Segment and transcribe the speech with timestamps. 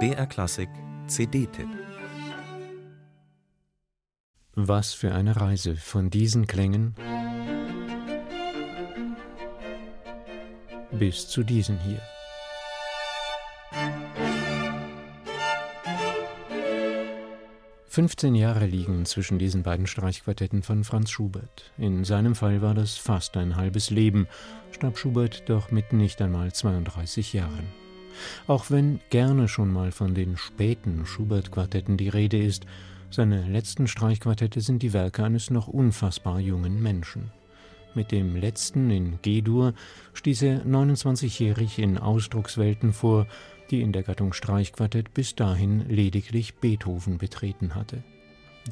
[0.00, 0.68] BR Klassik
[1.06, 1.68] CD-Tipp
[4.54, 6.94] Was für eine Reise von diesen Klängen
[10.90, 12.00] bis zu diesen hier.
[17.86, 21.70] Fünfzehn Jahre liegen zwischen diesen beiden Streichquartetten von Franz Schubert.
[21.78, 24.26] In seinem Fall war das fast ein halbes Leben,
[24.72, 27.83] starb Schubert doch mit nicht einmal 32 Jahren.
[28.46, 32.66] Auch wenn gerne schon mal von den späten Schubert-Quartetten die Rede ist,
[33.10, 37.30] seine letzten Streichquartette sind die Werke eines noch unfassbar jungen Menschen.
[37.94, 39.72] Mit dem letzten in G-Dur
[40.14, 43.28] stieß er 29-jährig in Ausdruckswelten vor,
[43.70, 48.02] die in der Gattung Streichquartett bis dahin lediglich Beethoven betreten hatte.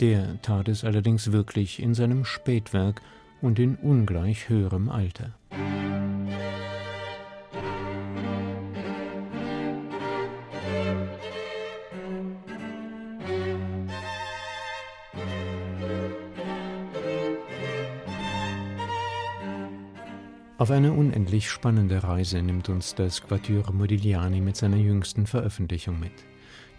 [0.00, 3.00] Der tat es allerdings wirklich in seinem Spätwerk
[3.40, 5.34] und in ungleich höherem Alter.
[20.62, 26.12] Auf eine unendlich spannende Reise nimmt uns das Quatuor Modigliani mit seiner jüngsten Veröffentlichung mit.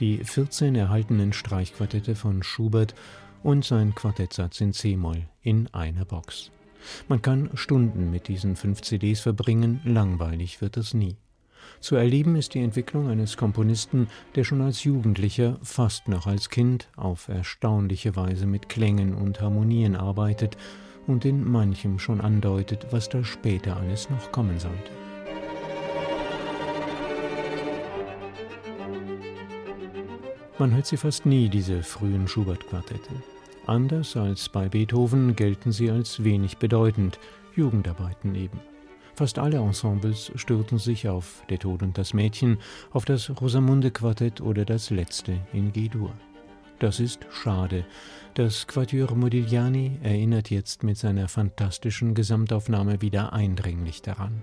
[0.00, 2.94] Die 14 erhaltenen Streichquartette von Schubert
[3.42, 6.50] und sein Quartettsatz in C-Moll in einer Box.
[7.08, 11.16] Man kann Stunden mit diesen fünf CDs verbringen, langweilig wird es nie.
[11.80, 16.90] Zu erleben ist die Entwicklung eines Komponisten, der schon als Jugendlicher, fast noch als Kind,
[16.96, 20.58] auf erstaunliche Weise mit Klängen und Harmonien arbeitet
[21.06, 24.90] und in manchem schon andeutet, was da später alles noch kommen sollte.
[30.58, 33.14] Man hört sie fast nie, diese frühen Schubert-Quartette.
[33.66, 37.18] Anders als bei Beethoven gelten sie als wenig bedeutend,
[37.56, 38.60] Jugendarbeiten eben.
[39.14, 42.58] Fast alle Ensembles stürzen sich auf Der Tod und das Mädchen,
[42.90, 46.12] auf das Rosamunde-Quartett oder das letzte in G-Dur.
[46.80, 47.84] Das ist schade.
[48.32, 54.42] Das Quatuor Modigliani erinnert jetzt mit seiner fantastischen Gesamtaufnahme wieder eindringlich daran.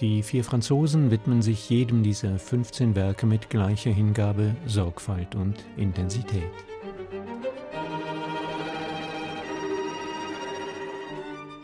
[0.00, 6.42] Die vier Franzosen widmen sich jedem dieser 15 Werke mit gleicher Hingabe, Sorgfalt und Intensität.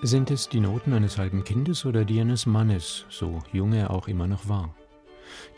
[0.02, 4.06] Sind es die Noten eines halben Kindes oder die eines Mannes, so jung er auch
[4.06, 4.72] immer noch war?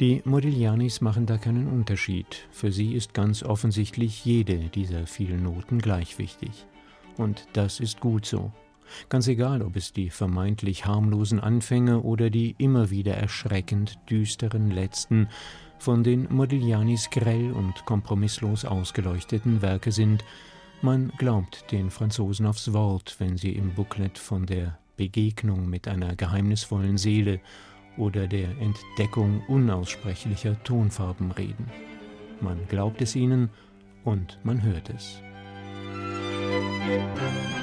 [0.00, 2.48] Die Modiglianis machen da keinen Unterschied.
[2.50, 6.66] Für sie ist ganz offensichtlich jede dieser vielen Noten gleich wichtig.
[7.16, 8.52] Und das ist gut so.
[9.08, 15.28] Ganz egal, ob es die vermeintlich harmlosen Anfänge oder die immer wieder erschreckend düsteren letzten,
[15.78, 20.24] von den Modiglianis grell und kompromisslos ausgeleuchteten Werke sind,
[20.80, 26.14] man glaubt den Franzosen aufs Wort, wenn sie im Booklet von der Begegnung mit einer
[26.16, 27.40] geheimnisvollen Seele
[27.96, 31.66] oder der Entdeckung unaussprechlicher Tonfarben reden.
[32.40, 33.50] Man glaubt es ihnen
[34.04, 35.20] und man hört es.
[36.86, 37.61] Musik